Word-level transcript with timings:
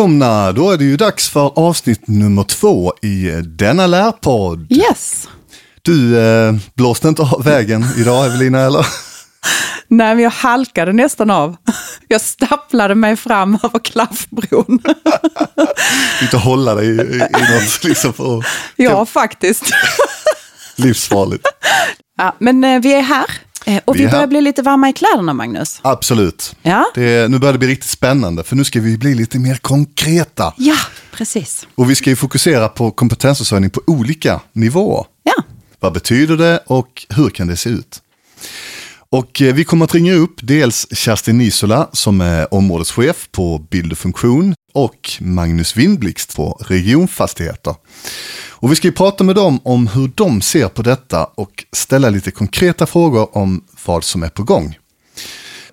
Välkomna! 0.00 0.52
Då 0.52 0.70
är 0.70 0.78
det 0.78 0.84
ju 0.84 0.96
dags 0.96 1.28
för 1.28 1.58
avsnitt 1.58 2.08
nummer 2.08 2.42
två 2.42 2.92
i 3.02 3.30
denna 3.44 3.86
lärpodd. 3.86 4.72
Yes. 4.72 5.28
Du 5.82 6.18
eh, 6.18 6.54
blåste 6.74 7.08
inte 7.08 7.22
av 7.22 7.44
vägen 7.44 7.84
idag 7.96 8.26
Evelina 8.26 8.60
eller? 8.60 8.86
Nej, 9.88 10.14
men 10.14 10.18
jag 10.18 10.30
halkade 10.30 10.92
nästan 10.92 11.30
av. 11.30 11.56
Jag 12.08 12.20
stapplade 12.20 12.94
mig 12.94 13.16
fram 13.16 13.58
över 13.62 13.78
klaffbron. 13.78 14.82
Inte 16.22 16.36
hålla 16.36 16.74
dig 16.74 16.86
i, 16.86 17.00
i 17.14 17.18
något 17.18 17.84
liksom 17.84 18.12
för 18.12 18.44
Ja, 18.76 19.06
faktiskt. 19.06 19.64
livsfarligt. 20.76 21.46
Ja, 22.18 22.36
men 22.38 22.64
eh, 22.64 22.80
vi 22.80 22.94
är 22.94 23.02
här 23.02 23.26
och 23.84 23.96
Vi 23.96 24.04
vi, 24.04 24.08
börjar 24.10 24.26
bli 24.26 24.40
lite 24.40 24.62
varma 24.62 24.88
i 24.88 24.92
kläderna, 24.92 25.32
Magnus. 25.34 25.78
Absolut. 25.82 26.56
Ja, 26.62 26.84
Det, 26.94 27.30
nu 27.30 27.38
börjar 27.38 27.52
det 27.52 27.58
bli 27.58 27.68
riktigt 27.68 27.90
spännande 27.90 28.44
för 28.44 28.56
nu 28.56 28.64
ska 28.64 28.80
vi 28.80 28.98
bli 28.98 29.14
lite 29.14 29.38
mer 29.38 29.56
konkreta. 29.56 30.52
ja 30.56 30.76
precis. 31.12 31.66
Och 31.74 31.90
vi 31.90 31.94
ska 31.94 32.10
ju 32.10 32.16
fokusera 32.16 32.68
på 32.68 32.90
kompetensförsörjning 32.90 33.70
på 33.70 33.80
olika 33.86 34.40
nivåer. 34.52 35.04
Ja, 35.22 35.42
Vad 35.80 35.92
betyder 35.92 36.36
det 36.36 36.60
och 36.66 37.06
hur 37.08 37.30
kan 37.30 37.46
det 37.46 37.56
se 37.56 37.70
ut? 37.70 38.00
Och 39.12 39.42
eh, 39.42 39.54
vi 39.54 39.64
kommer 39.64 39.84
att 39.84 39.94
ringa 39.94 40.14
upp 40.14 40.34
dels 40.42 40.86
Kerstin 40.90 41.38
Nisola 41.38 41.88
som 41.92 42.20
är 42.20 42.54
områdeschef 42.54 43.28
på 43.32 43.58
bild 43.58 43.92
och 43.92 43.98
funktion 43.98 44.54
och 44.72 45.10
Magnus 45.20 45.76
Windblixt 45.76 46.36
på 46.36 46.60
regionfastigheter. 46.68 47.74
Och 48.48 48.72
vi 48.72 48.76
ska 48.76 48.88
ju 48.88 48.92
prata 48.92 49.24
med 49.24 49.34
dem 49.34 49.60
om 49.64 49.86
hur 49.86 50.10
de 50.14 50.40
ser 50.40 50.68
på 50.68 50.82
detta 50.82 51.24
och 51.24 51.64
ställa 51.72 52.10
lite 52.10 52.30
konkreta 52.30 52.86
frågor 52.86 53.36
om 53.36 53.64
vad 53.86 54.04
som 54.04 54.22
är 54.22 54.28
på 54.28 54.42
gång. 54.42 54.78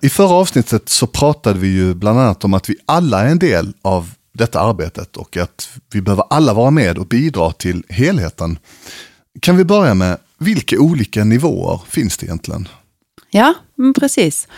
I 0.00 0.08
förra 0.08 0.34
avsnittet 0.34 0.88
så 0.88 1.06
pratade 1.06 1.58
vi 1.58 1.68
ju 1.68 1.94
bland 1.94 2.18
annat 2.18 2.44
om 2.44 2.54
att 2.54 2.70
vi 2.70 2.76
alla 2.86 3.20
är 3.20 3.30
en 3.30 3.38
del 3.38 3.72
av 3.82 4.10
detta 4.34 4.60
arbetet 4.60 5.16
och 5.16 5.36
att 5.36 5.68
vi 5.92 6.00
behöver 6.00 6.24
alla 6.30 6.54
vara 6.54 6.70
med 6.70 6.98
och 6.98 7.06
bidra 7.06 7.52
till 7.52 7.84
helheten. 7.88 8.58
Kan 9.40 9.56
vi 9.56 9.64
börja 9.64 9.94
med, 9.94 10.18
vilka 10.38 10.78
olika 10.78 11.24
nivåer 11.24 11.80
finns 11.88 12.16
det 12.16 12.26
egentligen? 12.26 12.68
Ja 13.30 13.54
mm, 13.78 13.94
precis. 13.94 14.48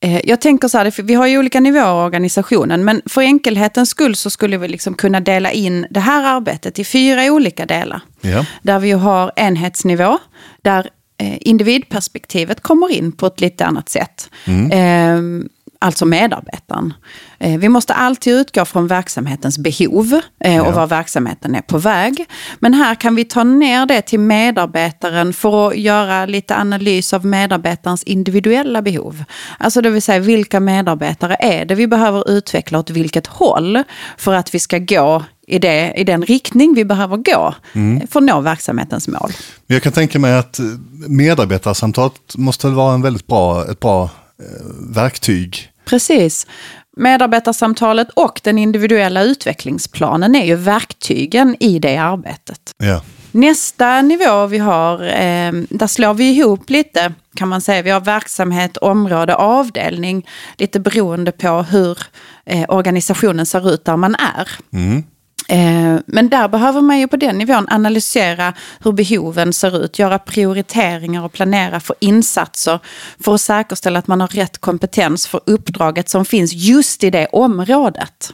Eh, 0.00 0.20
Jag 0.24 0.40
tänker 0.40 0.68
så 0.68 0.78
här, 0.78 1.02
vi 1.02 1.14
har 1.14 1.26
ju 1.26 1.38
olika 1.38 1.60
nivåer 1.60 2.02
i 2.02 2.06
organisationen, 2.06 2.84
men 2.84 3.02
för 3.06 3.20
enkelhetens 3.22 3.90
skull 3.90 4.16
så 4.16 4.30
skulle 4.30 4.58
vi 4.58 4.68
liksom 4.68 4.94
kunna 4.94 5.20
dela 5.20 5.52
in 5.52 5.86
det 5.90 6.00
här 6.00 6.36
arbetet 6.36 6.78
i 6.78 6.84
fyra 6.84 7.24
olika 7.32 7.66
delar. 7.66 8.00
Ja. 8.20 8.46
Där 8.62 8.78
vi 8.78 8.90
har 8.92 9.32
enhetsnivå, 9.36 10.18
där 10.62 10.90
eh, 11.18 11.36
individperspektivet 11.40 12.60
kommer 12.60 12.92
in 12.92 13.12
på 13.12 13.26
ett 13.26 13.40
lite 13.40 13.66
annat 13.66 13.88
sätt. 13.88 14.30
Eh, 14.72 15.20
alltså 15.82 16.06
medarbetaren. 16.06 16.94
Eh, 17.38 17.58
vi 17.58 17.68
måste 17.68 17.94
alltid 17.94 18.34
utgå 18.34 18.64
från 18.64 18.86
verksamhetens 18.86 19.58
behov 19.58 20.20
eh, 20.44 20.66
och 20.66 20.74
var 20.74 20.86
verksamheten 20.86 21.54
är 21.54 21.60
på 21.60 21.78
väg. 21.78 22.26
Men 22.58 22.74
här 22.74 22.94
kan 22.94 23.14
vi 23.14 23.24
ta 23.24 23.44
ner 23.44 23.86
det 23.86 24.02
till 24.02 24.20
medarbetaren 24.20 25.32
för 25.32 25.68
att 25.68 25.76
göra 25.76 26.26
lite 26.26 26.56
analys 26.56 27.12
av 27.12 27.26
medarbetarens 27.26 28.02
individuella 28.02 28.82
behov. 28.82 29.24
Alltså 29.58 29.80
det 29.80 29.90
vill 29.90 30.02
säga 30.02 30.18
vilka 30.18 30.60
medarbetare 30.60 31.36
är 31.40 31.64
det 31.64 31.74
vi 31.74 31.86
behöver 31.86 32.30
utveckla 32.30 32.78
åt 32.78 32.90
vilket 32.90 33.26
håll 33.26 33.82
för 34.16 34.34
att 34.34 34.54
vi 34.54 34.58
ska 34.58 34.78
gå 34.78 35.24
i, 35.46 35.58
det, 35.58 35.92
i 35.96 36.04
den 36.04 36.22
riktning 36.22 36.74
vi 36.74 36.84
behöver 36.84 37.16
gå 37.16 37.54
eh, 37.72 38.08
för 38.10 38.20
att 38.20 38.26
nå 38.26 38.40
verksamhetens 38.40 39.08
mål. 39.08 39.30
Jag 39.66 39.82
kan 39.82 39.92
tänka 39.92 40.18
mig 40.18 40.38
att 40.38 40.60
medarbetarsamtalet 41.08 42.36
måste 42.36 42.68
vara 42.68 42.94
en 42.94 43.02
väldigt 43.02 43.26
bra, 43.26 43.70
ett 43.70 43.80
bra 43.80 44.10
verktyg. 44.94 45.71
Precis. 45.84 46.46
Medarbetarsamtalet 46.96 48.10
och 48.10 48.40
den 48.44 48.58
individuella 48.58 49.22
utvecklingsplanen 49.22 50.34
är 50.34 50.44
ju 50.44 50.56
verktygen 50.56 51.56
i 51.60 51.78
det 51.78 51.96
arbetet. 51.96 52.74
Ja. 52.78 53.02
Nästa 53.30 54.02
nivå 54.02 54.46
vi 54.46 54.58
har, 54.58 55.02
eh, 55.02 55.52
där 55.70 55.86
slår 55.86 56.14
vi 56.14 56.30
ihop 56.30 56.70
lite 56.70 57.12
kan 57.34 57.48
man 57.48 57.60
säga. 57.60 57.82
Vi 57.82 57.90
har 57.90 58.00
verksamhet, 58.00 58.76
område, 58.76 59.34
avdelning. 59.34 60.26
Lite 60.58 60.80
beroende 60.80 61.32
på 61.32 61.62
hur 61.62 61.98
eh, 62.46 62.64
organisationen 62.68 63.46
ser 63.46 63.74
ut 63.74 63.84
där 63.84 63.96
man 63.96 64.14
är. 64.14 64.48
Eh, 64.70 65.02
Men 66.06 66.28
där 66.28 66.48
behöver 66.48 66.80
man 66.80 66.98
ju 66.98 67.08
på 67.08 67.16
den 67.16 67.38
nivån 67.38 67.66
analysera 67.68 68.54
hur 68.84 68.92
behoven 68.92 69.52
ser 69.52 69.84
ut, 69.84 69.98
göra 69.98 70.18
prioriteringar 70.18 71.24
och 71.24 71.32
planera 71.32 71.80
för 71.80 71.96
insatser 72.00 72.78
för 73.20 73.34
att 73.34 73.40
säkerställa 73.40 73.98
att 73.98 74.06
man 74.06 74.20
har 74.20 74.28
rätt 74.28 74.58
kompetens 74.58 75.26
för 75.26 75.40
uppdraget 75.46 76.08
som 76.08 76.24
finns 76.24 76.52
just 76.52 77.04
i 77.04 77.10
det 77.10 77.26
området. 77.26 78.32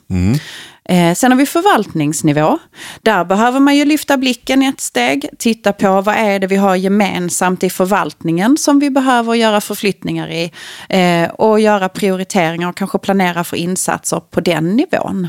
Eh, 0.88 1.14
Sen 1.14 1.32
har 1.32 1.38
vi 1.38 1.46
förvaltningsnivå. 1.46 2.58
Där 3.02 3.24
behöver 3.24 3.60
man 3.60 3.76
ju 3.76 3.84
lyfta 3.84 4.16
blicken 4.16 4.62
ett 4.62 4.80
steg, 4.80 5.28
titta 5.38 5.72
på 5.72 6.00
vad 6.00 6.14
är 6.14 6.38
det 6.38 6.46
vi 6.46 6.56
har 6.56 6.76
gemensamt 6.76 7.62
i 7.64 7.70
förvaltningen 7.70 8.56
som 8.56 8.78
vi 8.78 8.90
behöver 8.90 9.34
göra 9.34 9.60
förflyttningar 9.60 10.28
i 10.30 10.52
eh, 10.88 11.30
och 11.30 11.60
göra 11.60 11.88
prioriteringar 11.88 12.68
och 12.68 12.76
kanske 12.76 12.98
planera 12.98 13.44
för 13.44 13.56
insatser 13.56 14.20
på 14.30 14.40
den 14.40 14.76
nivån. 14.76 15.28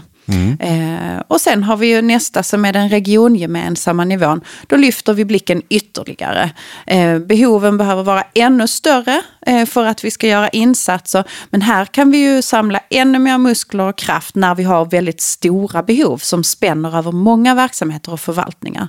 Eh, 0.59 1.23
och 1.27 1.41
sen 1.41 1.63
har 1.63 1.77
vi 1.77 1.87
ju 1.87 2.01
nästa 2.01 2.43
som 2.43 2.65
är 2.65 2.73
den 2.73 2.89
regiongemensamma 2.89 4.03
nivån. 4.03 4.41
Då 4.67 4.75
lyfter 4.75 5.13
vi 5.13 5.25
blicken 5.25 5.61
ytterligare. 5.69 6.51
Eh, 6.85 7.19
behoven 7.19 7.77
behöver 7.77 8.03
vara 8.03 8.23
ännu 8.33 8.67
större 8.67 9.21
eh, 9.45 9.65
för 9.65 9.85
att 9.85 10.03
vi 10.03 10.11
ska 10.11 10.27
göra 10.27 10.49
insatser. 10.49 11.23
Men 11.49 11.61
här 11.61 11.85
kan 11.85 12.11
vi 12.11 12.17
ju 12.17 12.41
samla 12.41 12.79
ännu 12.89 13.19
mer 13.19 13.37
muskler 13.37 13.83
och 13.83 13.97
kraft 13.97 14.35
när 14.35 14.55
vi 14.55 14.63
har 14.63 14.85
väldigt 14.85 15.21
stora 15.21 15.83
behov 15.83 16.17
som 16.17 16.43
spänner 16.43 16.97
över 16.97 17.11
många 17.11 17.55
verksamheter 17.55 18.13
och 18.13 18.19
förvaltningar. 18.19 18.87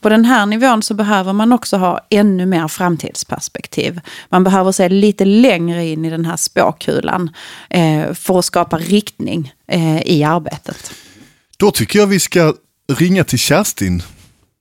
På 0.00 0.08
den 0.08 0.24
här 0.24 0.46
nivån 0.46 0.82
så 0.82 0.94
behöver 0.94 1.32
man 1.32 1.52
också 1.52 1.76
ha 1.76 2.00
ännu 2.10 2.46
mer 2.46 2.68
framtidsperspektiv. 2.68 4.00
Man 4.28 4.44
behöver 4.44 4.72
se 4.72 4.88
lite 4.88 5.24
längre 5.24 5.86
in 5.86 6.04
i 6.04 6.10
den 6.10 6.24
här 6.24 6.36
spåkulan 6.36 7.30
eh, 7.70 8.12
för 8.12 8.38
att 8.38 8.44
skapa 8.44 8.78
riktning 8.78 9.52
eh, 9.68 10.02
i 10.02 10.24
arbetet. 10.24 10.92
Då 11.58 11.70
tycker 11.70 11.98
jag 11.98 12.06
vi 12.06 12.20
ska 12.20 12.54
ringa 12.98 13.24
till 13.24 13.38
Kerstin, 13.38 14.02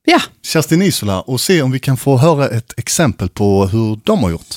Ja, 0.07 0.19
Kerstin 0.43 0.81
Isola 0.81 1.21
och 1.21 1.39
se 1.39 1.61
om 1.61 1.71
vi 1.71 1.79
kan 1.79 1.97
få 1.97 2.17
höra 2.17 2.47
ett 2.47 2.79
exempel 2.79 3.29
på 3.29 3.65
hur 3.65 3.99
de 4.03 4.23
har 4.23 4.29
gjort. 4.29 4.55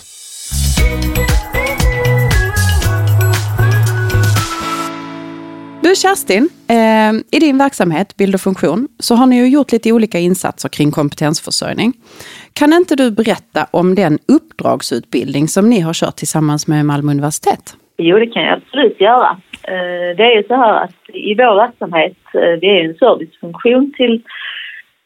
du 5.89 5.95
Kerstin, 5.95 6.49
eh, 6.69 7.37
i 7.37 7.41
din 7.41 7.59
verksamhet 7.59 8.17
Bild 8.17 8.35
och 8.35 8.41
funktion 8.41 8.89
så 8.99 9.15
har 9.15 9.27
ni 9.27 9.37
ju 9.37 9.49
gjort 9.49 9.73
lite 9.73 9.93
olika 9.93 10.19
insatser 10.19 10.69
kring 10.69 10.91
kompetensförsörjning. 10.91 11.93
Kan 12.53 12.73
inte 12.73 12.97
du 12.97 13.11
berätta 13.11 13.67
om 13.71 13.95
den 13.95 14.19
uppdragsutbildning 14.29 15.49
som 15.49 15.71
ni 15.71 15.81
har 15.81 15.93
kört 15.93 16.17
tillsammans 16.17 16.67
med 16.67 16.87
Malmö 16.87 17.13
universitet? 17.13 17.77
Jo, 17.99 18.19
det 18.19 18.27
kan 18.27 18.43
jag 18.43 18.53
absolut 18.59 19.01
göra. 19.01 19.41
Eh, 19.71 20.17
det 20.17 20.23
är 20.23 20.37
ju 20.37 20.43
så 20.43 20.55
här 20.55 20.85
att 20.85 20.95
i 21.13 21.35
vår 21.35 21.57
verksamhet, 21.57 22.17
eh, 22.35 22.61
vi 22.61 22.69
är 22.69 22.85
en 22.85 22.95
servicefunktion 22.95 23.93
till 23.97 24.23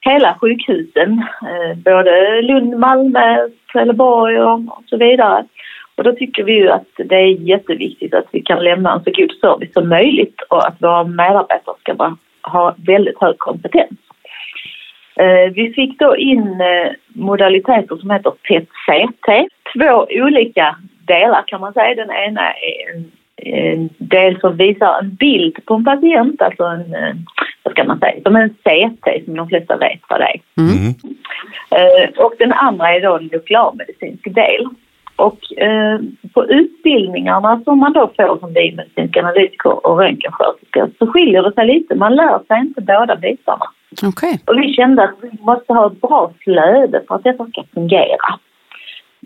hela 0.01 0.39
sjukhusen. 0.41 1.25
Eh, 1.43 1.79
både 1.85 2.43
Lund, 2.43 2.79
Malmö, 2.79 3.49
Trelleborg 3.73 4.41
och 4.41 4.61
så 4.87 4.97
vidare. 4.97 5.45
Och 5.95 6.05
då 6.05 6.13
tycker 6.13 6.45
vi 6.45 6.53
ju 6.53 6.71
att 6.71 6.89
det 6.97 7.15
är 7.15 7.41
jätteviktigt 7.41 8.15
att 8.15 8.27
vi 8.31 8.43
kan 8.43 8.65
lämna 8.65 8.93
en 8.93 9.05
så 9.05 9.11
god 9.11 9.33
service 9.41 9.73
som 9.73 9.89
möjligt 9.89 10.41
och 10.49 10.67
att 10.67 10.83
våra 10.83 11.05
medarbetare 11.05 11.75
ska 11.81 12.17
ha 12.43 12.75
väldigt 12.87 13.21
hög 13.21 13.39
kompetens. 13.39 13.99
Vi 15.55 15.73
fick 15.75 15.99
då 15.99 16.17
in 16.17 16.63
modaliteter 17.09 17.97
som 17.97 18.11
heter 18.11 18.33
PET-CT. 18.49 19.49
Två 19.75 20.07
olika 20.11 20.77
delar 21.07 21.43
kan 21.47 21.61
man 21.61 21.73
säga. 21.73 21.95
Den 21.95 22.11
ena 22.11 22.51
är 22.53 22.95
en, 22.95 23.13
en 23.45 23.89
del 23.99 24.41
som 24.41 24.57
visar 24.57 24.99
en 25.01 25.15
bild 25.15 25.65
på 25.65 25.75
en 25.75 25.85
patient, 25.85 26.43
alltså 26.43 26.65
en, 26.65 26.95
eh, 26.95 27.15
vad 27.63 27.73
ska 27.73 27.85
man 27.85 27.99
säga, 27.99 28.23
som 28.23 28.37
en 28.37 28.51
CT 28.51 29.25
som 29.25 29.37
de 29.37 29.49
flesta 29.49 29.77
vet 29.77 30.01
vad 30.09 30.21
det 30.21 30.25
är. 30.25 30.41
Mm. 30.59 30.95
Eh, 31.71 32.25
och 32.25 32.35
den 32.39 32.53
andra 32.53 32.95
är 32.95 33.01
då 33.01 33.17
en 33.17 33.27
nuklearmedicinsk 33.33 34.35
del. 34.35 34.69
Och 35.17 35.59
eh, 35.59 36.01
på 36.35 36.47
utbildningarna 36.47 37.61
som 37.65 37.79
man 37.79 37.93
då 37.93 38.11
får 38.17 38.39
som 38.39 38.53
biomedicinsk 38.53 39.17
analytiker 39.17 39.87
och 39.87 39.99
röntgensköterska 39.99 40.89
så 40.99 41.07
skiljer 41.07 41.43
det 41.43 41.53
sig 41.53 41.67
lite. 41.67 41.95
Man 41.95 42.15
lär 42.15 42.39
sig 42.47 42.61
inte 42.61 42.81
båda 42.81 43.17
bitarna. 43.17 43.67
Okej. 44.03 44.41
Och 44.47 44.59
vi 44.59 44.75
kände 44.75 45.03
att 45.05 45.15
vi 45.23 45.43
måste 45.43 45.73
ha 45.73 45.87
ett 45.87 46.01
bra 46.01 46.33
flöde 46.45 47.03
för 47.09 47.15
att 47.15 47.25
detta 47.25 47.47
ska 47.47 47.65
fungera. 47.75 48.39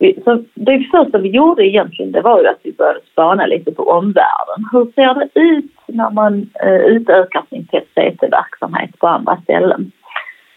Vi, 0.01 0.21
så 0.25 0.45
det 0.55 0.89
första 0.91 1.19
vi 1.19 1.29
gjorde 1.29 1.67
egentligen 1.67 2.13
det 2.13 2.21
var 2.21 2.41
ju 2.41 2.47
att 2.47 2.61
vi 2.63 2.73
började 2.73 3.01
spana 3.13 3.47
lite 3.47 3.73
på 3.73 3.83
omvärlden. 3.83 4.69
Hur 4.73 4.85
ser 4.85 5.15
det 5.15 5.41
ut 5.41 5.73
när 5.87 6.11
man 6.11 6.51
eh, 6.63 6.81
utökar 6.81 7.43
sin 7.51 7.67
PET-CT-verksamhet 7.67 8.99
på 8.99 9.07
andra 9.07 9.41
ställen? 9.43 9.93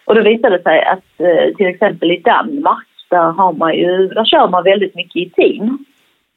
Och 0.06 0.16
då 0.16 0.22
visade 0.22 0.58
det 0.58 0.64
sig 0.64 0.84
att 0.84 1.20
eh, 1.20 1.56
till 1.58 1.68
exempel 1.68 2.12
i 2.12 2.18
Danmark 2.18 2.88
där, 3.10 3.32
har 3.32 3.54
man 3.54 3.76
ju, 3.76 4.08
där 4.08 4.26
kör 4.26 4.48
man 4.48 4.64
väldigt 4.64 4.96
mycket 4.96 5.16
i 5.16 5.30
team. 5.30 5.86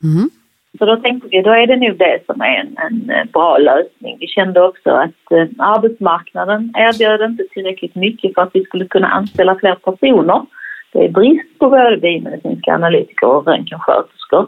Mm. 0.03 0.31
Så 0.79 0.85
då 0.85 0.97
tänkte 0.97 1.29
vi, 1.31 1.43
då 1.43 1.51
är 1.51 1.67
det 1.67 1.77
nog 1.77 1.99
det 1.99 2.19
som 2.27 2.41
är 2.41 2.57
en, 2.61 2.77
en 2.77 3.11
eh, 3.11 3.25
bra 3.33 3.59
lösning. 3.59 4.17
Vi 4.21 4.27
kände 4.27 4.63
också 4.63 4.91
att 4.91 5.33
eh, 5.33 5.47
arbetsmarknaden 5.59 6.73
erbjöd 6.77 7.31
inte 7.31 7.45
tillräckligt 7.51 7.95
mycket 7.95 8.35
för 8.35 8.43
att 8.43 8.51
vi 8.55 8.65
skulle 8.65 8.87
kunna 8.87 9.09
anställa 9.09 9.55
fler 9.55 9.75
personer. 9.75 10.43
Det 10.93 11.05
är 11.05 11.09
brist 11.09 11.59
på 11.59 11.71
både 11.71 11.97
biomedicinska 11.97 12.75
analytiker 12.75 13.27
och 13.27 13.47
röntgensköterskor. 13.47 14.47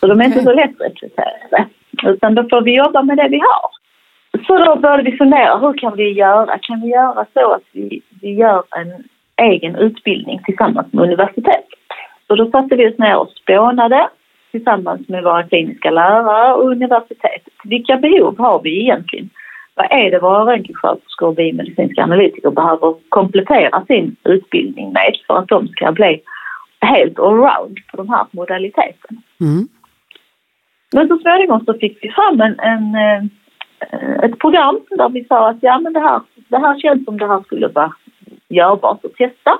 Så 0.00 0.06
de 0.06 0.20
är 0.20 0.24
inte 0.24 0.42
så 0.42 0.52
lättrekryterade. 0.52 1.66
Utan 2.06 2.34
då 2.34 2.42
får 2.50 2.60
vi 2.60 2.76
jobba 2.76 3.02
med 3.02 3.16
det 3.16 3.28
vi 3.28 3.38
har. 3.38 3.70
Så 4.46 4.64
då 4.64 4.76
började 4.76 5.02
vi 5.02 5.16
fundera, 5.16 5.58
hur 5.58 5.78
kan 5.78 5.96
vi 5.96 6.10
göra? 6.12 6.58
Kan 6.58 6.80
vi 6.80 6.88
göra 6.88 7.26
så 7.34 7.52
att 7.52 7.62
vi, 7.72 8.02
vi 8.20 8.34
gör 8.34 8.62
en 8.76 9.04
egen 9.36 9.76
utbildning 9.76 10.40
tillsammans 10.44 10.92
med 10.92 11.04
universitetet? 11.04 11.64
Så 12.26 12.34
då 12.36 12.50
satte 12.50 12.76
vi 12.76 12.88
oss 12.88 12.98
ner 12.98 13.16
och 13.16 13.28
spånade 13.28 14.08
tillsammans 14.50 15.08
med 15.08 15.24
våra 15.24 15.42
kliniska 15.42 15.90
lärare 15.90 16.54
och 16.54 16.70
universitetet. 16.70 17.52
Vilka 17.64 17.96
behov 17.96 18.38
har 18.38 18.60
vi 18.62 18.80
egentligen? 18.80 19.30
Vad 19.74 19.86
är 19.90 20.10
det 20.10 20.18
våra 20.18 20.52
röntgensköterskor 20.52 21.28
och 21.28 21.34
biomedicinska 21.34 22.02
analytiker 22.02 22.50
behöver 22.50 22.94
komplettera 23.08 23.84
sin 23.86 24.16
utbildning 24.24 24.92
med 24.92 25.16
för 25.26 25.38
att 25.38 25.48
de 25.48 25.68
ska 25.68 25.92
bli 25.92 26.22
helt 26.80 27.18
allround 27.18 27.78
på 27.90 27.96
de 27.96 28.08
här 28.08 28.26
modaliteterna? 28.30 29.20
Mm. 29.40 29.68
Men 30.94 31.08
så 31.08 31.18
småningom 31.18 31.64
så 31.64 31.74
fick 31.74 31.98
vi 32.04 32.10
fram 32.10 32.40
en, 32.40 32.60
en, 32.60 32.94
eh, 32.94 34.24
ett 34.24 34.38
program 34.38 34.80
där 34.90 35.08
vi 35.08 35.24
sa 35.24 35.48
att 35.48 35.56
ja, 35.60 35.78
men 35.78 35.92
det, 35.92 36.00
här, 36.00 36.20
det 36.48 36.58
här 36.58 36.80
känns 36.80 37.04
som 37.04 37.18
det 37.18 37.26
här 37.26 37.40
skulle 37.40 37.68
vara 37.68 37.92
görbart 38.48 39.04
att 39.04 39.14
testa. 39.14 39.58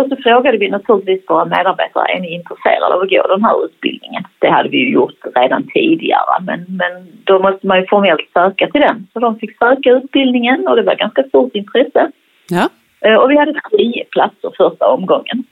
Och 0.00 0.08
så 0.08 0.16
frågade 0.16 0.58
vi 0.58 0.70
naturligtvis 0.70 1.30
våra 1.30 1.44
medarbetare, 1.44 2.12
är 2.14 2.20
ni 2.20 2.34
intresserade 2.34 2.94
av 2.94 3.00
att 3.00 3.10
gå 3.10 3.26
den 3.28 3.44
här 3.44 3.64
utbildningen? 3.64 4.24
Det 4.38 4.50
hade 4.50 4.68
vi 4.68 4.78
ju 4.78 4.92
gjort 4.92 5.20
redan 5.34 5.66
tidigare, 5.74 6.34
men, 6.40 6.60
men 6.68 6.92
då 7.24 7.38
måste 7.38 7.66
man 7.66 7.80
ju 7.80 7.86
formellt 7.86 8.30
söka 8.32 8.70
till 8.70 8.80
den. 8.80 9.06
Så 9.12 9.18
de 9.18 9.38
fick 9.38 9.58
söka 9.58 9.90
utbildningen 9.90 10.68
och 10.68 10.76
det 10.76 10.82
var 10.82 10.94
ganska 10.94 11.22
stort 11.22 11.54
intresse. 11.54 12.10
Ja. 12.48 12.68
Eh, 13.00 13.14
och 13.14 13.30
vi 13.30 13.38
hade 13.38 13.60
tio 13.70 14.04
platser 14.04 14.50
första 14.56 14.88
omgången. 14.88 15.44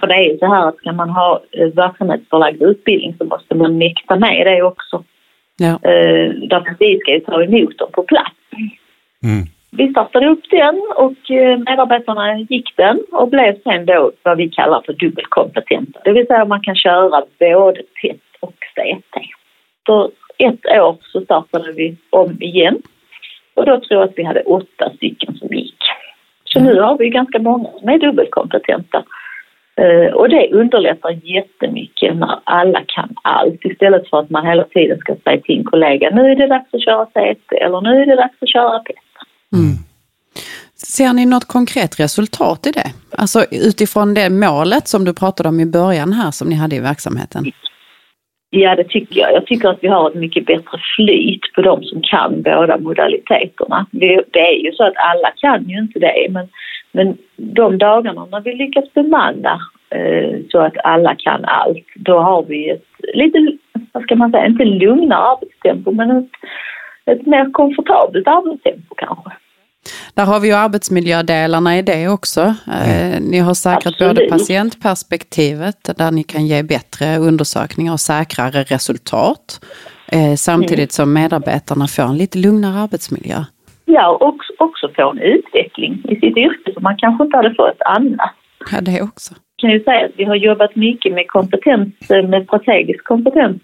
För 0.00 0.06
det 0.06 0.14
är 0.14 0.32
ju 0.32 0.38
så 0.38 0.46
här 0.46 0.68
att 0.68 0.76
ska 0.76 0.92
man 0.92 1.10
ha 1.10 1.40
eh, 1.52 1.66
verksamhetsförlagd 1.66 2.62
utbildning 2.62 3.14
så 3.18 3.24
måste 3.24 3.54
man 3.54 3.78
mäkta 3.78 4.16
med 4.16 4.46
det 4.46 4.62
också. 4.62 5.04
Ja. 5.56 5.72
Eh, 5.90 6.28
därför 6.52 6.76
vi 6.78 6.98
ska 6.98 7.12
ju 7.12 7.20
ta 7.20 7.42
emot 7.42 7.78
dem 7.78 7.88
på 7.92 8.02
plats. 8.02 8.36
Mm. 9.24 9.46
Vi 9.72 9.90
startade 9.90 10.28
upp 10.28 10.50
den 10.50 10.82
och 10.96 11.30
eh, 11.30 11.58
medarbetarna 11.58 12.38
gick 12.38 12.76
den 12.76 13.04
och 13.12 13.28
blev 13.28 13.62
sen 13.62 13.86
då 13.86 14.12
vad 14.22 14.36
vi 14.36 14.48
kallar 14.48 14.82
för 14.86 14.92
dubbelkompetenta. 14.92 16.00
Det 16.04 16.12
vill 16.12 16.26
säga 16.26 16.44
man 16.44 16.62
kan 16.62 16.76
köra 16.76 17.22
både 17.38 17.82
PET 18.02 18.20
och 18.40 18.54
CT. 18.74 19.16
För 19.86 20.10
ett 20.38 20.66
år 20.66 20.96
så 21.00 21.20
startade 21.20 21.72
vi 21.72 21.96
om 22.10 22.36
igen 22.42 22.82
och 23.54 23.66
då 23.66 23.80
tror 23.80 24.00
jag 24.00 24.08
att 24.08 24.18
vi 24.18 24.22
hade 24.22 24.40
åtta 24.40 24.90
stycken 24.96 25.34
som 25.34 25.48
gick. 25.48 25.78
Så 26.44 26.60
nu 26.60 26.80
har 26.80 26.98
vi 26.98 27.08
ganska 27.08 27.38
många 27.38 27.68
som 27.78 27.88
är 27.88 27.98
dubbelkompetenta. 27.98 29.04
Eh, 29.76 30.14
och 30.14 30.28
det 30.28 30.52
underlättar 30.52 31.10
jättemycket 31.22 32.16
när 32.16 32.38
alla 32.44 32.82
kan 32.86 33.14
allt 33.22 33.64
istället 33.64 34.10
för 34.10 34.18
att 34.18 34.30
man 34.30 34.46
hela 34.46 34.64
tiden 34.64 34.98
ska 34.98 35.16
säga 35.24 35.40
till 35.40 35.58
en 35.58 35.64
kollega 35.64 36.10
nu 36.10 36.30
är 36.30 36.36
det 36.36 36.46
dags 36.46 36.74
att 36.74 36.84
köra 36.84 37.06
CT 37.06 37.52
eller 37.52 37.80
nu 37.80 38.02
är 38.02 38.06
det 38.06 38.16
dags 38.16 38.36
att 38.40 38.52
köra 38.52 38.78
PET. 38.78 39.09
Mm. 39.52 39.76
Ser 40.74 41.12
ni 41.12 41.26
något 41.26 41.44
konkret 41.44 42.00
resultat 42.00 42.66
i 42.66 42.70
det? 42.70 42.92
Alltså 43.18 43.44
utifrån 43.50 44.14
det 44.14 44.30
målet 44.30 44.88
som 44.88 45.04
du 45.04 45.14
pratade 45.14 45.48
om 45.48 45.60
i 45.60 45.66
början 45.66 46.12
här 46.12 46.30
som 46.30 46.48
ni 46.48 46.54
hade 46.54 46.76
i 46.76 46.80
verksamheten? 46.80 47.44
Ja, 48.50 48.76
det 48.76 48.84
tycker 48.84 49.20
jag. 49.20 49.32
Jag 49.32 49.46
tycker 49.46 49.68
att 49.68 49.78
vi 49.82 49.88
har 49.88 50.10
ett 50.10 50.16
mycket 50.16 50.46
bättre 50.46 50.78
flyt 50.96 51.52
på 51.54 51.62
de 51.62 51.82
som 51.82 52.02
kan 52.02 52.42
båda 52.42 52.78
modaliteterna. 52.78 53.86
Det 53.90 54.40
är 54.40 54.64
ju 54.64 54.72
så 54.72 54.84
att 54.84 54.96
alla 54.96 55.30
kan 55.36 55.68
ju 55.68 55.78
inte 55.78 55.98
det, 55.98 56.26
men, 56.30 56.48
men 56.92 57.16
de 57.36 57.78
dagarna 57.78 58.26
när 58.30 58.40
vi 58.40 58.54
lyckas 58.54 58.92
bemanna 58.94 59.60
eh, 59.90 60.40
så 60.50 60.58
att 60.58 60.74
alla 60.84 61.14
kan 61.14 61.44
allt, 61.44 61.86
då 61.94 62.18
har 62.18 62.42
vi 62.42 62.70
ett 62.70 62.84
lite, 63.14 63.38
vad 63.92 64.02
ska 64.02 64.16
man 64.16 64.30
säga, 64.30 64.46
inte 64.46 64.64
lugnare 64.64 65.18
arbetstempo, 65.18 65.92
men 65.92 66.10
ett, 66.10 66.30
ett 67.04 67.26
mer 67.26 67.50
komfortabelt 67.52 68.28
arbetstempo 68.28 68.94
kanske. 68.94 69.30
Där 70.14 70.24
har 70.24 70.40
vi 70.40 70.48
ju 70.48 70.54
arbetsmiljödelarna 70.54 71.78
i 71.78 71.82
det 71.82 72.08
också. 72.08 72.54
Mm. 72.66 73.22
Ni 73.22 73.38
har 73.38 73.54
säkrat 73.54 73.86
Absolut. 73.86 74.16
både 74.16 74.28
patientperspektivet 74.28 75.98
där 75.98 76.10
ni 76.10 76.22
kan 76.22 76.46
ge 76.46 76.62
bättre 76.62 77.18
undersökningar 77.18 77.92
och 77.92 78.00
säkrare 78.00 78.62
resultat. 78.62 79.60
Eh, 80.12 80.34
samtidigt 80.36 80.78
mm. 80.78 80.88
som 80.88 81.12
medarbetarna 81.12 81.86
får 81.86 82.02
en 82.02 82.18
lite 82.18 82.38
lugnare 82.38 82.78
arbetsmiljö. 82.80 83.44
Ja, 83.84 84.18
och 84.20 84.40
också 84.58 84.88
få 84.96 85.10
en 85.10 85.18
utveckling 85.18 86.02
i 86.04 86.14
sitt 86.14 86.36
yrke 86.36 86.72
som 86.72 86.82
man 86.82 86.96
kanske 86.98 87.24
inte 87.24 87.36
hade 87.36 87.54
fått 87.54 87.82
annars. 87.84 88.30
Ja, 88.72 88.80
det 88.80 89.02
också. 89.02 89.34
Jag 89.56 89.60
kan 89.60 89.70
ju 89.70 89.84
säga 89.84 90.06
att 90.06 90.12
vi 90.16 90.24
har 90.24 90.36
jobbat 90.36 90.76
mycket 90.76 91.12
med 91.12 91.28
kompetens, 91.28 91.88
med 92.08 92.44
strategisk 92.44 93.04
kompetens 93.04 93.62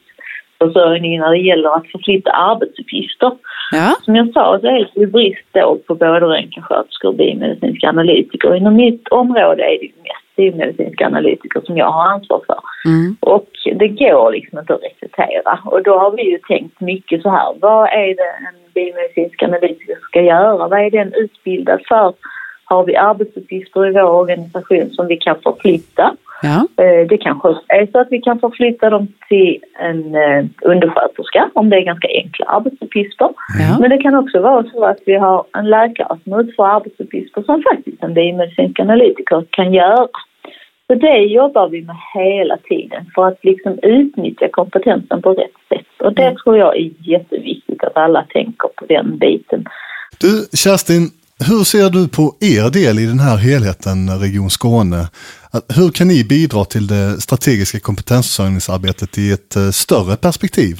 försörjning 0.58 1.20
när 1.20 1.30
det 1.30 1.38
gäller 1.38 1.76
att 1.76 1.86
förflytta 1.86 2.30
arbetsuppgifter. 2.30 3.32
Ja. 3.70 3.96
Som 4.04 4.16
jag 4.16 4.32
sa 4.32 4.58
så 4.60 4.66
är 4.66 4.90
det 4.94 5.06
brist 5.06 5.46
då 5.52 5.78
på 5.86 5.94
både 5.94 6.20
röntgensköterskor 6.20 7.08
och 7.08 7.14
biomedicinska 7.14 7.88
analytiker. 7.88 8.54
Inom 8.54 8.76
mitt 8.76 9.08
område 9.08 9.62
är 9.62 9.78
det 9.80 9.90
mest 10.02 10.36
biomedicinska 10.36 11.06
analytiker 11.06 11.60
som 11.60 11.76
jag 11.76 11.90
har 11.90 12.12
ansvar 12.12 12.40
för. 12.46 12.60
Mm. 12.84 13.16
Och 13.20 13.48
det 13.74 13.88
går 13.88 14.32
liksom 14.32 14.58
inte 14.58 14.74
att 14.74 14.82
rekrytera. 14.82 15.58
Och 15.64 15.82
då 15.82 15.98
har 15.98 16.10
vi 16.16 16.30
ju 16.30 16.38
tänkt 16.38 16.80
mycket 16.80 17.22
så 17.22 17.30
här, 17.30 17.54
vad 17.60 17.88
är 17.88 18.06
det 18.06 18.32
en 18.48 18.72
biomedicinsk 18.74 19.42
analytiker 19.42 19.96
ska 20.02 20.20
göra? 20.22 20.68
Vad 20.68 20.80
är 20.80 20.90
den 20.90 21.12
utbildad 21.14 21.80
för? 21.88 22.14
Har 22.64 22.84
vi 22.84 22.96
arbetsuppgifter 22.96 23.86
i 23.86 23.92
vår 23.92 24.10
organisation 24.10 24.90
som 24.90 25.06
vi 25.06 25.16
kan 25.16 25.36
förflytta? 25.42 26.16
Ja. 26.42 26.84
Eh, 26.84 27.08
det 27.08 27.18
kanske 27.18 27.48
är 27.68 27.86
så 27.92 28.00
att 28.00 28.08
vi 28.10 28.20
kan 28.20 28.38
förflytta 28.38 28.90
dem 28.90 29.08
till 29.28 29.58
en 29.78 30.14
eh, 30.14 30.44
undersköterska 30.62 31.50
om 31.54 31.70
det 31.70 31.76
är 31.76 31.84
ganska 31.84 32.08
enkla 32.08 32.46
arbetsuppgifter. 32.46 33.28
Ja. 33.58 33.78
Men 33.80 33.90
det 33.90 33.98
kan 33.98 34.14
också 34.14 34.40
vara 34.40 34.64
så 34.70 34.84
att 34.84 34.98
vi 35.06 35.14
har 35.14 35.44
en 35.52 35.70
läkare 35.70 36.18
som 36.24 36.40
utför 36.40 36.66
arbetsuppgifter 36.66 37.42
som 37.42 37.62
faktiskt 37.62 38.02
en 38.02 38.14
biomedicinsk 38.14 38.80
analytiker 38.80 39.44
kan 39.50 39.72
göra. 39.72 40.08
Så 40.86 40.94
det 40.94 41.18
jobbar 41.18 41.68
vi 41.68 41.82
med 41.82 41.96
hela 42.14 42.56
tiden 42.56 43.06
för 43.14 43.28
att 43.28 43.44
liksom 43.44 43.78
utnyttja 43.82 44.48
kompetensen 44.52 45.22
på 45.22 45.32
rätt 45.32 45.58
sätt. 45.68 45.86
Och 45.98 46.14
det 46.14 46.22
mm. 46.22 46.36
tror 46.36 46.58
jag 46.58 46.76
är 46.76 46.90
jätteviktigt 46.98 47.84
att 47.84 47.96
alla 47.96 48.26
tänker 48.28 48.68
på 48.76 48.86
den 48.86 49.18
biten. 49.18 49.64
Du 50.20 50.56
Kerstin, 50.56 51.10
hur 51.38 51.64
ser 51.64 51.88
du 51.96 52.02
på 52.08 52.24
er 52.40 52.70
del 52.78 52.98
i 52.98 53.06
den 53.06 53.20
här 53.28 53.36
helheten, 53.48 53.98
Region 54.24 54.50
Skåne? 54.50 55.02
Hur 55.78 55.90
kan 55.96 56.08
ni 56.08 56.18
bidra 56.34 56.64
till 56.64 56.86
det 56.94 57.20
strategiska 57.26 57.78
kompetensförsörjningsarbetet 57.88 59.18
i 59.18 59.26
ett 59.36 59.52
eh, 59.56 59.70
större 59.82 60.16
perspektiv? 60.26 60.74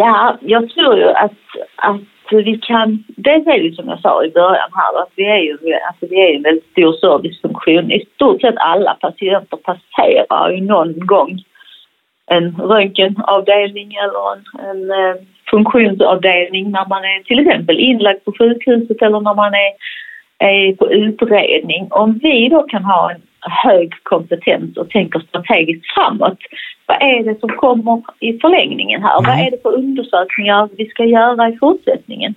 Ja, 0.00 0.38
jag 0.40 0.62
tror 0.72 0.96
ju 1.02 1.08
att, 1.24 1.40
att 1.76 2.08
vi 2.30 2.58
kan... 2.68 3.04
Dels 3.28 3.46
är 3.46 3.62
det 3.62 3.76
som 3.76 3.88
jag 3.88 4.00
sa 4.00 4.24
i 4.24 4.30
början 4.30 4.70
här 4.80 4.92
att 5.02 5.12
vi 5.16 5.24
är 5.36 5.42
ju 5.46 5.52
alltså 5.88 6.06
vi 6.10 6.16
är 6.26 6.36
en 6.36 6.42
väldigt 6.42 6.70
stor 6.72 6.92
servicefunktion. 7.04 7.92
I 7.92 8.00
stort 8.14 8.40
sett 8.40 8.58
alla 8.72 8.94
patienter 8.94 9.56
passerar 9.56 10.50
ju 10.50 10.60
någon 10.60 11.06
gång 11.06 11.30
en 12.26 12.56
röntgenavdelning 12.56 13.88
eller 14.04 14.24
en, 14.32 14.42
en 14.70 14.90
eh, 14.90 15.16
funktionsavdelning 15.50 16.70
när 16.70 16.86
man 16.88 17.04
är 17.04 17.22
till 17.22 17.38
exempel 17.38 17.78
inlagd 17.78 18.24
på 18.24 18.32
sjukhuset 18.38 19.02
eller 19.02 19.20
när 19.20 19.34
man 19.34 19.52
är, 19.54 19.72
är 20.38 20.76
på 20.76 20.92
utredning. 20.92 21.88
Om 21.90 22.18
vi 22.22 22.48
då 22.48 22.62
kan 22.62 22.84
ha 22.84 23.10
en 23.10 23.22
hög 23.40 23.92
kompetens 24.02 24.76
och 24.76 24.90
tänker 24.90 25.20
strategiskt 25.20 25.86
framåt. 25.94 26.38
Vad 26.86 27.02
är 27.02 27.24
det 27.24 27.40
som 27.40 27.48
kommer 27.48 28.02
i 28.20 28.38
förlängningen 28.38 29.02
här? 29.02 29.18
Mm. 29.18 29.30
Vad 29.30 29.46
är 29.46 29.50
det 29.50 29.62
för 29.62 29.74
undersökningar 29.74 30.68
vi 30.76 30.86
ska 30.86 31.04
göra 31.04 31.48
i 31.48 31.56
fortsättningen? 31.56 32.34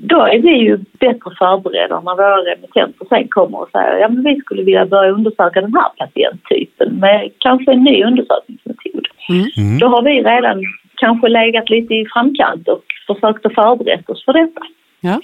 Då 0.00 0.20
är 0.20 0.38
vi 0.38 0.50
ju 0.50 0.76
bättre 0.76 1.30
förberedda 1.38 2.00
när 2.00 2.16
våra 2.16 2.36
remittenter 2.36 3.06
sen 3.08 3.28
kommer 3.28 3.58
och 3.58 3.68
säger 3.72 3.96
ja 3.96 4.08
men 4.08 4.24
vi 4.24 4.40
skulle 4.40 4.62
vilja 4.62 4.86
börja 4.86 5.10
undersöka 5.10 5.60
den 5.60 5.74
här 5.74 5.88
patienttypen 5.98 6.94
med 6.94 7.30
kanske 7.38 7.72
en 7.72 7.84
ny 7.84 8.04
undersökningsmetod. 8.04 9.06
Mm. 9.28 9.46
mm. 9.56 9.78
Då 9.78 9.86
har 9.86 10.02
vi 10.02 10.22
redan 10.22 10.62
kanske 10.96 11.28
legat 11.28 11.70
lite 11.70 11.94
i 11.94 12.06
framkant 12.14 12.68
och 12.68 12.84
försökt 13.06 13.46
att 13.46 13.54
förbereda 13.54 14.12
oss 14.12 14.24
för 14.24 14.32
detta. 14.32 14.60
Ja. 15.00 15.20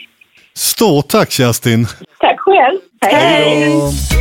Stort 0.54 1.08
tack 1.08 1.30
Kerstin! 1.30 1.86
Tack 2.18 2.40
själv! 2.40 2.78
Hej! 3.00 3.14
Hej. 3.14 4.20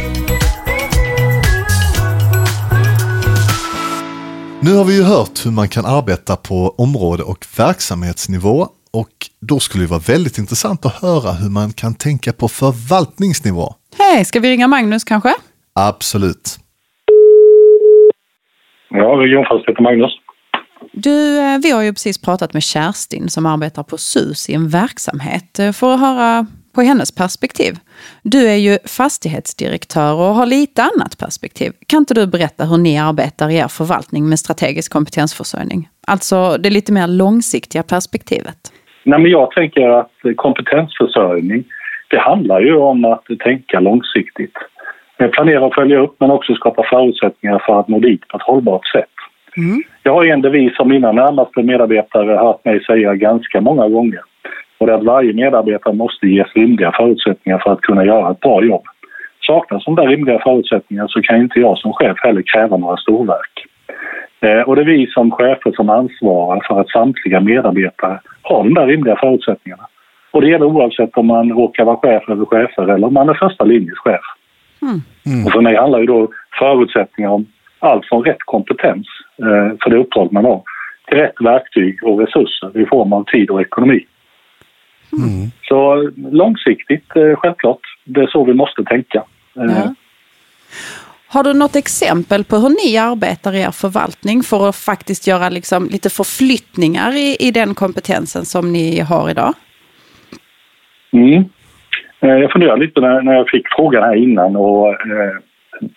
Nu 4.61 4.75
har 4.75 4.85
vi 4.85 4.95
ju 4.95 5.03
hört 5.03 5.45
hur 5.45 5.51
man 5.51 5.67
kan 5.67 5.85
arbeta 5.85 6.35
på 6.35 6.75
område 6.77 7.23
och 7.23 7.45
verksamhetsnivå 7.57 8.67
och 8.93 9.13
då 9.41 9.59
skulle 9.59 9.83
det 9.83 9.89
vara 9.89 10.07
väldigt 10.13 10.37
intressant 10.37 10.85
att 10.85 11.01
höra 11.01 11.31
hur 11.41 11.49
man 11.49 11.71
kan 11.81 11.93
tänka 11.95 12.33
på 12.33 12.47
förvaltningsnivå. 12.47 13.67
Hej, 13.97 14.25
ska 14.25 14.39
vi 14.39 14.49
ringa 14.51 14.67
Magnus 14.67 15.03
kanske? 15.03 15.29
Absolut. 15.75 16.57
Ja, 18.89 19.07
regionfastigheter 19.23 19.83
Magnus. 19.83 20.11
Du, 20.91 21.39
eh, 21.39 21.57
vi 21.63 21.71
har 21.71 21.83
ju 21.83 21.91
precis 21.91 22.21
pratat 22.25 22.53
med 22.53 22.63
Kerstin 22.63 23.29
som 23.29 23.45
arbetar 23.45 23.83
på 23.83 23.97
SUS 23.97 24.49
i 24.49 24.53
en 24.53 24.67
verksamhet 24.67 25.59
eh, 25.59 25.71
för 25.71 25.93
att 25.93 25.99
höra 25.99 26.45
på 26.75 26.81
hennes 26.81 27.15
perspektiv. 27.15 27.73
Du 28.23 28.47
är 28.47 28.55
ju 28.55 28.77
fastighetsdirektör 28.97 30.13
och 30.13 30.35
har 30.39 30.45
lite 30.45 30.81
annat 30.81 31.19
perspektiv. 31.19 31.71
Kan 31.87 31.97
inte 31.97 32.13
du 32.13 32.27
berätta 32.27 32.63
hur 32.65 32.77
ni 32.77 32.99
arbetar 32.99 33.49
i 33.49 33.57
er 33.57 33.67
förvaltning 33.67 34.29
med 34.29 34.39
strategisk 34.39 34.93
kompetensförsörjning? 34.93 35.87
Alltså 36.07 36.57
det 36.57 36.69
lite 36.69 36.93
mer 36.93 37.07
långsiktiga 37.07 37.83
perspektivet. 37.83 38.59
Nej, 39.03 39.19
men 39.19 39.31
jag 39.31 39.51
tänker 39.51 39.89
att 39.89 40.11
kompetensförsörjning, 40.35 41.63
det 42.07 42.19
handlar 42.19 42.61
ju 42.61 42.75
om 42.75 43.05
att 43.05 43.25
tänka 43.39 43.79
långsiktigt. 43.79 44.57
Eh, 45.19 45.27
planera 45.27 45.65
och 45.65 45.75
följa 45.75 45.99
upp 45.99 46.15
men 46.19 46.31
också 46.31 46.53
skapa 46.53 46.83
förutsättningar 46.89 47.63
för 47.65 47.79
att 47.79 47.87
nå 47.87 47.99
dit 47.99 48.27
på 48.27 48.37
ett 48.37 48.43
hållbart 48.43 48.87
sätt. 48.87 49.18
Mm. 49.57 49.83
Jag 50.03 50.13
har 50.13 50.25
en 50.25 50.41
devis 50.41 50.75
som 50.75 50.87
mina 50.87 51.11
närmaste 51.11 51.63
medarbetare 51.63 52.31
har 52.31 52.45
hört 52.45 52.65
mig 52.65 52.83
säga 52.83 53.15
ganska 53.15 53.61
många 53.61 53.89
gånger. 53.89 54.21
Och 54.77 54.87
det 54.87 54.93
är 54.93 54.97
att 54.97 55.03
varje 55.03 55.33
medarbetare 55.33 55.93
måste 55.93 56.27
ges 56.27 56.55
rimliga 56.55 56.91
förutsättningar 56.91 57.59
för 57.63 57.71
att 57.71 57.81
kunna 57.81 58.05
göra 58.05 58.31
ett 58.31 58.39
bra 58.39 58.63
jobb. 58.63 58.83
Saknas 59.47 59.85
de 59.85 59.95
där 59.95 60.07
rimliga 60.07 60.39
förutsättningarna 60.39 61.07
så 61.07 61.21
kan 61.21 61.37
inte 61.37 61.59
jag 61.59 61.77
som 61.77 61.93
chef 61.93 62.17
heller 62.23 62.43
kräva 62.45 62.77
några 62.77 62.97
storverk. 62.97 63.65
Eh, 64.41 64.61
och 64.61 64.75
det 64.75 64.81
är 64.81 64.85
vi 64.85 65.07
som 65.07 65.31
chefer 65.31 65.71
som 65.71 65.89
ansvarar 65.89 66.65
för 66.67 66.79
att 66.81 66.89
samtliga 66.89 67.39
medarbetare 67.39 68.19
har 68.41 68.63
de 68.63 68.73
där 68.73 68.87
rimliga 68.87 69.15
förutsättningarna. 69.15 69.87
Och 70.31 70.41
det 70.41 70.49
gäller 70.49 70.65
oavsett 70.65 71.17
om 71.17 71.27
man 71.27 71.49
råkar 71.51 71.85
vara 71.85 71.97
chef 71.97 72.29
över 72.29 72.45
chefer 72.45 72.87
eller 72.87 73.07
om 73.07 73.13
man 73.13 73.29
är 73.29 73.33
första 73.33 73.63
linjens 73.63 73.99
chef. 73.99 74.21
Mm. 74.81 75.01
Mm. 75.25 75.45
Och 75.45 75.51
för 75.51 75.61
mig 75.61 75.75
handlar 75.75 75.99
ju 75.99 76.05
då 76.05 76.27
förutsättningar 76.59 77.29
om 77.29 77.45
allt 77.79 78.05
från 78.05 78.23
rätt 78.23 78.43
kompetens 78.45 79.07
för 79.83 79.89
det 79.89 79.97
uppdrag 79.97 80.31
man 80.31 80.45
har 80.45 80.63
till 81.09 81.17
rätt 81.17 81.35
verktyg 81.39 82.03
och 82.03 82.19
resurser 82.19 82.81
i 82.81 82.85
form 82.85 83.13
av 83.13 83.23
tid 83.23 83.49
och 83.49 83.61
ekonomi. 83.61 84.05
Mm. 85.13 85.51
Så 85.61 86.11
långsiktigt, 86.31 87.15
eh, 87.15 87.35
självklart. 87.35 87.79
Det 88.05 88.21
är 88.21 88.27
så 88.27 88.43
vi 88.43 88.53
måste 88.53 88.83
tänka. 88.83 89.23
Eh, 89.55 89.63
ja. 89.65 89.93
Har 91.27 91.43
du 91.43 91.53
något 91.53 91.75
exempel 91.75 92.43
på 92.43 92.55
hur 92.55 92.69
ni 92.69 92.97
arbetar 92.97 93.53
i 93.55 93.61
er 93.61 93.71
förvaltning 93.71 94.43
för 94.43 94.69
att 94.69 94.75
faktiskt 94.75 95.27
göra 95.27 95.49
liksom 95.49 95.87
lite 95.91 96.09
förflyttningar 96.09 97.11
i, 97.11 97.37
i 97.47 97.51
den 97.51 97.75
kompetensen 97.75 98.45
som 98.45 98.73
ni 98.73 98.99
har 98.99 99.29
idag? 99.29 99.53
Mm. 101.11 101.43
Eh, 102.19 102.29
jag 102.29 102.51
funderade 102.51 102.85
lite 102.85 103.01
när, 103.01 103.21
när 103.21 103.33
jag 103.33 103.49
fick 103.49 103.65
frågan 103.75 104.03
här 104.03 104.15
innan 104.15 104.55
och 104.55 104.87
eh, 104.89 105.35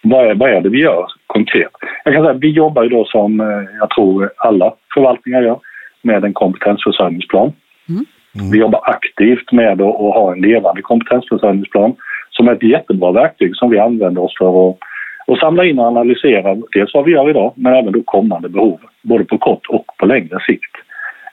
vad, 0.03 0.31
är, 0.31 0.35
vad 0.35 0.51
är 0.51 0.61
det 0.61 0.69
vi 0.69 0.81
gör 0.81 1.07
konkret? 1.33 1.73
Jag 2.05 2.15
kan 2.15 2.25
säga 2.25 2.39
vi 2.41 2.51
jobbar 2.51 2.83
ju 2.83 2.89
då 2.89 3.05
som 3.05 3.41
eh, 3.41 3.63
jag 3.81 3.91
tror 3.91 4.31
alla 4.37 4.75
förvaltningar 4.95 5.43
gör 5.43 5.59
med 6.03 6.25
en 6.25 6.33
kompetensförsörjningsplan. 6.33 7.53
Mm. 7.89 8.05
Mm. 8.35 8.51
Vi 8.51 8.59
jobbar 8.59 8.81
aktivt 8.85 9.53
med 9.53 9.81
att 9.81 10.15
ha 10.19 10.33
en 10.33 10.41
levande 10.41 10.83
kompetensförsörjningsplan 10.83 11.95
som 12.31 12.49
är 12.49 12.53
ett 12.53 12.63
jättebra 12.63 13.13
verktyg 13.13 13.57
som 13.57 13.71
vi 13.71 13.79
använder 13.79 14.23
oss 14.23 14.39
för 14.39 14.71
att 14.71 14.77
och 15.27 15.39
samla 15.39 15.65
in 15.65 15.79
och 15.79 15.87
analysera 15.87 16.55
dels 16.73 16.95
vad 16.95 17.05
vi 17.05 17.13
gör 17.13 17.31
idag 17.31 17.53
men 17.57 17.75
även 17.75 17.93
då 17.93 18.03
kommande 18.05 18.49
behov, 18.49 18.81
både 19.03 19.25
på 19.25 19.39
kort 19.39 19.67
och 19.69 19.87
på 19.99 20.07
längre 20.07 20.39
sikt. 20.47 20.75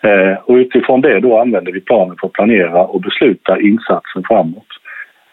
Eh, 0.02 0.34
och 0.46 0.56
utifrån 0.56 1.02
det 1.02 1.20
då 1.20 1.40
använder 1.40 1.72
vi 1.72 1.82
planen 1.82 2.16
för 2.20 2.28
att 2.28 2.34
planera 2.34 2.84
och 2.84 3.02
besluta 3.02 3.62
insatser 3.62 4.22
framåt. 4.28 4.68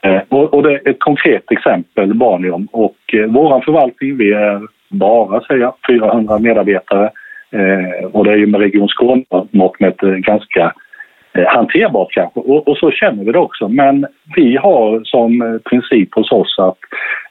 Eh, 0.06 0.22
och, 0.28 0.54
och, 0.54 0.62
det 0.62 0.72
är 0.72 0.88
ett 0.88 1.00
konkret 1.00 1.50
exempel 1.50 2.14
bad 2.14 2.40
ni 2.40 2.50
om 2.50 2.68
och 2.72 2.96
eh, 3.12 3.26
vår 3.26 3.60
förvaltning, 3.60 4.16
vi 4.16 4.32
är 4.32 4.60
bara 4.88 5.40
säga 5.40 5.72
400 5.88 6.38
medarbetare. 6.38 7.10
Eh, 7.50 8.06
och 8.12 8.24
det 8.24 8.32
är 8.32 8.36
ju 8.36 8.46
med 8.46 8.60
Region 8.60 8.88
Skåne 8.88 9.24
mått 9.50 9.80
med 9.80 9.88
ett 9.88 10.02
eh, 10.02 10.10
ganska 10.10 10.72
Eh, 11.36 11.46
hanterbart 11.46 12.12
kanske. 12.12 12.40
Och, 12.40 12.68
och, 12.68 12.76
så 12.76 12.90
känner 12.90 13.24
vi 13.24 13.32
det 13.32 13.38
också. 13.38 13.68
Men 13.68 14.06
vi 14.36 14.56
har 14.56 15.00
som 15.04 15.42
eh, 15.42 15.58
princip 15.70 16.14
hos 16.14 16.32
oss 16.32 16.58
att 16.58 16.78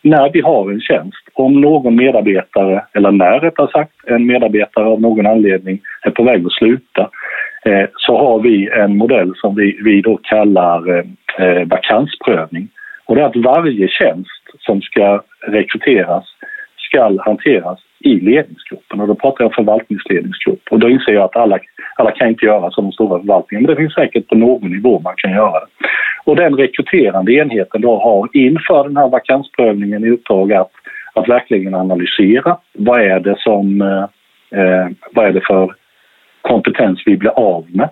när 0.01 0.29
vi 0.33 0.41
har 0.41 0.71
en 0.71 0.81
tjänst, 0.81 1.23
om 1.33 1.61
någon 1.61 1.95
medarbetare, 1.95 2.85
eller 2.93 3.11
när 3.11 3.39
rättare 3.39 3.71
sagt, 3.71 3.91
en 4.07 4.25
medarbetare 4.25 4.85
av 4.85 5.01
någon 5.01 5.27
anledning 5.27 5.79
är 6.01 6.11
på 6.11 6.23
väg 6.23 6.45
att 6.45 6.51
sluta 6.51 7.09
eh, 7.65 7.89
så 7.97 8.17
har 8.17 8.39
vi 8.39 8.69
en 8.69 8.97
modell 8.97 9.33
som 9.35 9.55
vi, 9.55 9.79
vi 9.83 10.01
då 10.01 10.17
kallar 10.17 10.97
eh, 10.97 11.05
eh 11.37 11.67
vakansprövning. 11.67 12.67
Och 13.05 13.15
det 13.15 13.21
är 13.21 13.25
att 13.25 13.35
varje 13.35 13.87
tjänst 13.87 14.43
som 14.59 14.81
ska 14.81 15.23
rekryteras 15.47 16.25
ska 16.77 17.23
hanteras 17.25 17.79
i 17.99 18.19
ledningsgruppen 18.19 19.01
och 19.01 19.07
då 19.07 19.15
pratar 19.15 19.43
jag 19.43 19.53
förvaltningsledningsgrupp 19.53 20.61
och 20.71 20.79
då 20.79 20.89
inser 20.89 21.11
jag 21.11 21.23
att 21.23 21.35
alla, 21.35 21.59
alla 21.95 22.11
kan 22.11 22.27
inte 22.27 22.45
göra 22.45 22.71
som 22.71 22.83
de 22.83 22.91
stora 22.91 23.19
förvaltningarna 23.19 23.67
men 23.67 23.75
det 23.75 23.81
finns 23.81 23.93
säkert 23.93 24.27
på 24.27 24.35
någon 24.35 24.71
nivå 24.71 24.99
man 24.99 25.13
kan 25.17 25.31
göra 25.31 25.59
det. 25.59 25.65
Och 26.25 26.35
den 26.35 26.55
rekryterande 26.55 27.33
enheten 27.33 27.81
då 27.81 27.99
har 27.99 28.29
inför 28.33 28.83
den 28.83 28.97
här 28.97 29.09
vakansprövningen 29.09 30.05
i 30.05 30.09
uppdrag 30.09 30.53
att, 30.53 30.71
att 31.13 31.29
verkligen 31.29 31.75
analysera 31.75 32.57
vad 32.73 33.01
är 33.01 33.19
det 33.19 33.35
som, 33.39 33.81
eh, 33.81 34.03
eh 34.59 34.87
vad 35.13 35.25
är 35.25 35.31
det 35.33 35.41
för 35.47 35.75
kompetens 36.47 37.03
vi 37.05 37.17
blir 37.17 37.29
av 37.29 37.65
med 37.69 37.89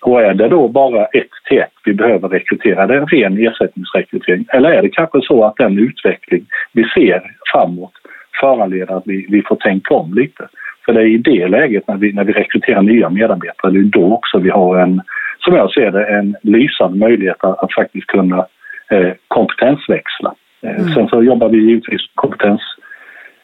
och 0.00 0.22
är 0.22 0.34
det 0.34 0.48
då 0.48 0.68
bara 0.68 1.04
ett 1.04 1.30
till 1.48 1.58
ett 1.58 1.72
vi 1.84 1.94
behöver 1.94 2.28
rekrytera, 2.28 2.82
är 2.82 2.86
det 2.86 2.96
en 2.96 3.06
ren 3.06 3.46
ersättningsrekrytering? 3.46 4.46
Eller 4.52 4.70
är 4.70 4.82
det 4.82 4.88
kanske 4.88 5.20
så 5.22 5.44
att 5.44 5.56
den 5.56 5.78
utveckling 5.78 6.46
vi 6.72 6.84
ser 6.84 7.22
framåt 7.52 7.92
föranleder 8.40 8.96
att 8.96 9.02
vi, 9.06 9.26
vi 9.28 9.42
får 9.42 9.56
tänka 9.56 9.94
om 9.94 10.14
lite. 10.14 10.48
För 10.84 10.92
det 10.92 11.00
är 11.00 11.06
i 11.06 11.18
det 11.18 11.48
läget 11.48 11.88
när 11.88 11.96
vi, 11.96 12.12
när 12.12 12.24
vi 12.24 12.32
rekryterar 12.32 12.82
nya 12.82 13.10
medarbetare, 13.10 13.72
det 13.72 13.78
är 13.78 13.82
då 13.82 14.14
också 14.14 14.38
vi 14.38 14.50
har 14.50 14.78
en, 14.78 15.00
som 15.38 15.54
jag 15.54 15.72
ser 15.72 15.90
det, 15.90 16.06
en 16.06 16.36
lysande 16.42 16.98
möjlighet 16.98 17.44
att, 17.44 17.58
att 17.58 17.74
faktiskt 17.74 18.06
kunna 18.06 18.46
eh, 18.90 19.12
kompetensväxla. 19.28 20.34
Eh, 20.62 20.80
mm. 20.80 20.88
Sen 20.94 21.08
så 21.08 21.22
jobbar 21.22 21.48
vi 21.48 21.58
givetvis 21.58 22.00
kompetensutveckling 22.14 22.75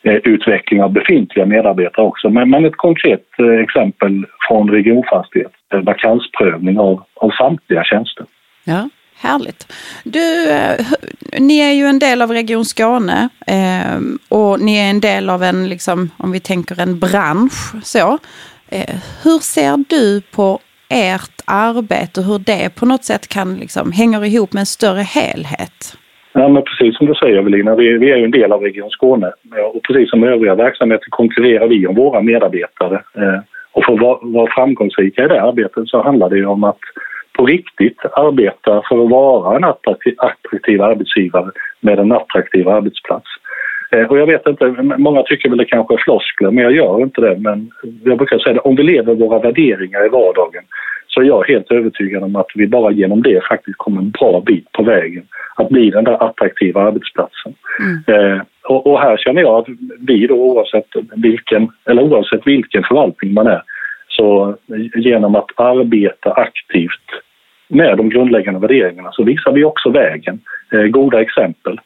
Eh, 0.04 0.14
utveckling 0.14 0.82
av 0.82 0.92
befintliga 0.92 1.46
medarbetare 1.46 2.06
också. 2.06 2.30
Men, 2.30 2.50
men 2.50 2.64
ett 2.64 2.76
konkret 2.76 3.26
eh, 3.38 3.62
exempel 3.64 4.26
från 4.48 4.70
regionfastighet, 4.70 5.52
eh, 5.74 5.80
vakansprövning 5.80 6.78
av, 6.78 7.04
av 7.14 7.30
samtliga 7.30 7.84
tjänster. 7.84 8.26
Ja. 8.64 8.88
Härligt. 9.16 9.72
Du, 10.04 10.46
ni 11.38 11.58
är 11.58 11.72
ju 11.72 11.86
en 11.86 11.98
del 11.98 12.22
av 12.22 12.30
Region 12.30 12.64
Skåne 12.64 13.28
och 14.28 14.60
ni 14.60 14.76
är 14.76 14.90
en 14.90 15.00
del 15.00 15.30
av 15.30 15.42
en, 15.42 15.68
liksom, 15.68 16.10
om 16.16 16.32
vi 16.32 16.40
tänker 16.40 16.80
en 16.80 16.98
bransch. 16.98 17.84
Så. 17.84 18.18
Hur 19.22 19.38
ser 19.38 19.84
du 19.88 20.20
på 20.20 20.60
ert 20.88 21.42
arbete 21.44 22.20
och 22.20 22.26
hur 22.26 22.38
det 22.38 22.74
på 22.74 22.86
något 22.86 23.04
sätt 23.04 23.28
kan 23.28 23.56
liksom, 23.56 23.92
hänger 23.92 24.24
ihop 24.24 24.52
med 24.52 24.60
en 24.60 24.66
större 24.66 25.02
helhet? 25.02 25.96
Ja, 26.32 26.48
men 26.48 26.62
precis 26.62 26.96
som 26.96 27.06
du 27.06 27.14
säger 27.14 27.38
Evelina, 27.38 27.74
vi, 27.74 27.98
vi 27.98 28.10
är 28.10 28.16
ju 28.16 28.24
en 28.24 28.30
del 28.30 28.52
av 28.52 28.62
Region 28.62 28.90
Skåne 28.90 29.32
och 29.74 29.82
precis 29.82 30.10
som 30.10 30.24
övriga 30.24 30.54
verksamheter 30.54 31.06
konkurrerar 31.10 31.68
vi 31.68 31.86
om 31.86 31.94
våra 31.94 32.20
medarbetare. 32.20 32.94
Eh, 32.94 33.40
och 33.72 33.84
för 33.84 33.92
att 33.92 34.00
vara, 34.00 34.18
vara 34.22 34.52
framgångsrika 34.54 35.24
i 35.24 35.28
det 35.28 35.42
arbetet 35.42 35.88
så 35.88 36.02
handlar 36.02 36.30
det 36.30 36.36
ju 36.36 36.46
om 36.46 36.64
att 36.64 36.78
på 37.32 37.46
riktigt 37.46 37.98
arbeta 38.12 38.82
för 38.88 39.04
att 39.04 39.10
vara 39.10 39.56
en 39.56 39.64
attraktiv, 39.64 40.14
attraktiv 40.18 40.82
arbetsgivare 40.82 41.50
med 41.80 41.98
en 41.98 42.12
attraktiv 42.12 42.68
arbetsplats. 42.68 43.26
Eh, 43.92 44.06
och 44.06 44.18
jag 44.18 44.26
vet 44.26 44.46
inte, 44.46 44.66
många 44.82 45.22
tycker 45.22 45.48
väl 45.48 45.58
det 45.58 45.64
kanske 45.64 45.94
är 45.94 45.98
floskler, 45.98 46.50
men 46.50 46.64
jag 46.64 46.72
gör 46.72 47.02
inte 47.02 47.20
det. 47.20 47.36
Men 47.38 47.70
jag 48.04 48.18
brukar 48.18 48.38
säga 48.38 48.54
det, 48.54 48.60
om 48.60 48.76
vi 48.76 48.82
lever 48.82 49.14
våra 49.14 49.38
värderingar 49.38 50.06
i 50.06 50.08
vardagen 50.08 50.62
så 51.06 51.20
är 51.20 51.24
jag 51.24 51.48
helt 51.48 51.70
övertygad 51.70 52.22
om 52.22 52.36
att 52.36 52.50
vi 52.54 52.66
bara 52.66 52.92
genom 52.92 53.22
det 53.22 53.44
faktiskt 53.48 53.78
kommer 53.78 54.00
en 54.00 54.10
bra 54.10 54.42
bit 54.46 54.72
på 54.72 54.82
vägen 54.82 55.24
att 55.56 55.68
bli 55.68 55.90
den 55.90 56.04
där 56.04 56.22
attraktiva 56.28 56.82
arbetsplatsen. 56.82 57.54
Mm. 57.80 58.32
Eh, 58.32 58.42
och, 58.62 58.86
och, 58.86 59.00
här 59.00 59.16
känner 59.16 59.42
jag 59.42 59.58
att 59.58 59.66
vi 59.98 60.26
då 60.26 60.34
oavsett 60.34 60.86
vilken, 61.16 61.68
eller 61.84 62.02
oavsett 62.02 62.46
vilken 62.46 62.82
förvaltning 62.82 63.34
man 63.34 63.46
är 63.46 63.62
så 64.08 64.56
genom 64.94 65.34
att 65.34 65.60
arbeta 65.60 66.32
aktivt 66.32 67.08
med 67.68 67.96
de 67.96 68.08
grundläggande 68.08 68.60
värderingarna 68.60 69.12
så 69.12 69.24
visar 69.24 69.52
vi 69.52 69.64
också 69.64 69.90
vägen, 69.90 70.40
eh, 70.72 70.82
goda 70.82 71.20
exempel. 71.20 71.80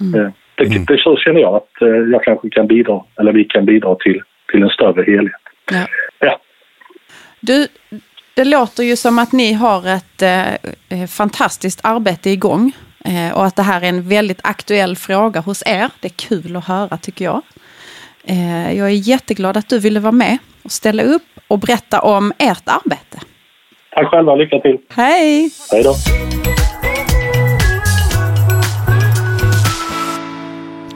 Mm. 0.00 0.20
Eh, 0.20 0.32
det, 0.58 0.64
mm. 0.64 0.84
det, 0.84 0.98
så 0.98 1.16
känner 1.16 1.40
jag 1.40 1.54
att 1.54 1.82
eh, 1.82 1.88
jag 1.88 2.24
kanske 2.24 2.50
kan 2.50 2.66
bidra, 2.66 3.00
eller 3.20 3.32
vi 3.32 3.44
kan 3.44 3.64
bidra 3.64 3.94
till, 3.94 4.22
till 4.50 4.62
en 4.62 4.68
större 4.68 5.02
helhet. 5.02 5.42
Ja. 5.70 5.86
ja. 6.18 6.40
Du, 7.40 7.66
det 8.34 8.44
låter 8.44 8.82
ju 8.82 8.96
som 8.96 9.18
att 9.18 9.32
ni 9.32 9.52
har 9.52 9.88
ett 9.88 10.22
eh, 10.22 11.06
fantastiskt 11.06 11.80
arbete 11.82 12.30
igång 12.30 12.72
eh, 13.04 13.36
och 13.36 13.46
att 13.46 13.56
det 13.56 13.62
här 13.62 13.82
är 13.82 13.88
en 13.88 14.08
väldigt 14.08 14.40
aktuell 14.42 14.96
fråga 14.96 15.40
hos 15.40 15.62
er. 15.66 15.90
Det 16.00 16.08
är 16.08 16.28
kul 16.28 16.56
att 16.56 16.66
höra 16.66 16.96
tycker 16.96 17.24
jag. 17.24 17.42
Eh, 18.24 18.78
jag 18.78 18.86
är 18.86 19.08
jätteglad 19.08 19.56
att 19.56 19.68
du 19.68 19.78
ville 19.78 20.00
vara 20.00 20.12
med 20.12 20.38
och 20.62 20.70
ställa 20.70 21.02
upp 21.02 21.22
och 21.48 21.58
berätta 21.58 22.00
om 22.00 22.32
ert 22.38 22.62
arbete. 22.66 23.18
Tack 23.90 24.06
själva, 24.06 24.34
lycka 24.34 24.58
till. 24.58 24.78
Hej! 24.88 25.50
Hej 25.72 25.82
då. 25.82 25.94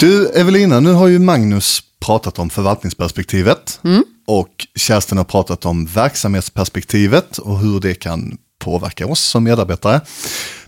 Du 0.02 0.28
Evelina, 0.28 0.80
nu 0.80 0.92
har 0.92 1.08
ju 1.08 1.18
Magnus 1.18 1.80
pratat 2.00 2.38
om 2.38 2.50
förvaltningsperspektivet. 2.50 3.80
Mm. 3.84 4.04
och 4.26 4.66
Kerstin 4.76 5.18
har 5.18 5.24
pratat 5.24 5.64
om 5.66 5.86
verksamhetsperspektivet 5.86 7.38
och 7.38 7.58
hur 7.58 7.80
det 7.80 7.94
kan 7.94 8.38
påverka 8.58 9.06
oss 9.06 9.20
som 9.20 9.44
medarbetare. 9.44 10.00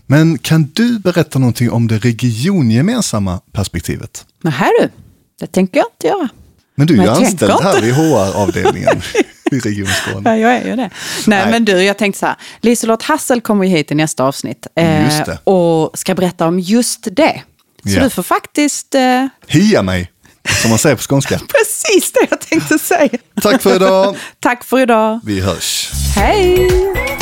Men 0.05 0.37
kan 0.37 0.71
du 0.73 0.99
berätta 0.99 1.39
någonting 1.39 1.71
om 1.71 1.87
det 1.87 1.97
regiongemensamma 1.97 3.39
perspektivet? 3.51 4.25
Nej 4.41 4.71
du, 4.79 4.89
det 5.39 5.47
tänker 5.47 5.77
jag 5.77 5.87
inte 5.95 6.07
göra. 6.07 6.29
Men 6.75 6.87
du 6.87 6.99
är 6.99 7.03
ju 7.03 7.09
anställd 7.09 7.61
här 7.63 7.85
i 7.85 7.91
HR-avdelningen 7.91 9.01
i 9.51 9.59
Region 9.59 9.87
Skåne. 9.87 10.29
Ja, 10.29 10.37
jag 10.37 10.55
är 10.55 10.65
ju 10.65 10.75
det. 10.75 10.75
Nej, 10.75 10.89
Nej. 11.43 11.51
men 11.51 11.65
du, 11.65 11.83
jag 11.83 11.97
tänkte 11.97 12.19
så 12.19 12.25
här. 12.25 12.35
Liselott 12.61 13.03
Hassel 13.03 13.41
kommer 13.41 13.65
ju 13.65 13.71
hit 13.77 13.91
i 13.91 13.95
nästa 13.95 14.23
avsnitt. 14.23 14.67
eh. 14.75 15.37
Och 15.43 15.97
ska 15.97 16.15
berätta 16.15 16.47
om 16.47 16.59
just 16.59 17.07
det. 17.11 17.41
Så 17.85 17.91
Ja. 17.97 18.03
du 18.03 18.09
får 18.09 18.23
faktiskt... 18.23 18.95
Eh, 18.95 19.25
Hia 19.47 19.81
mig, 19.81 20.11
som 20.61 20.69
man 20.69 20.79
säger 20.79 20.95
på 20.95 21.01
skånska. 21.01 21.39
precis 21.39 22.11
det 22.11 22.27
jag 22.29 22.41
tänkte 22.41 22.79
säga. 22.79 23.09
Tack 23.41 23.61
för 23.61 23.75
idag. 23.75 24.17
Tack 24.39 24.63
för 24.63 24.79
idag. 24.79 25.19
Vi 25.25 25.39
hörs. 25.41 25.91
Hej! 26.15 27.14